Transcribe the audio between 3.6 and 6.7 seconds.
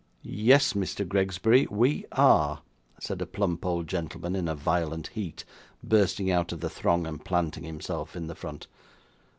old gentleman in a violent heat, bursting out of